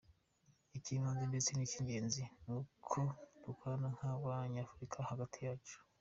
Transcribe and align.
Icy’ibanze 0.77 1.23
ndetse 1.27 1.49
cy’ingenzi 1.69 2.21
ni 2.45 2.53
uko 2.59 2.99
dukorana 3.43 3.87
nk’abanyafurika 3.95 4.97
hagati 5.09 5.37
yacu. 5.47 5.77